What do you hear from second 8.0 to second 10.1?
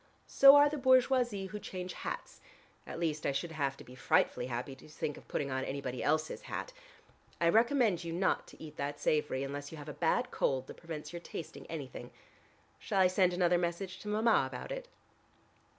you not to eat that savory unless you have a